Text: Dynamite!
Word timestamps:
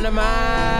Dynamite! 0.00 0.79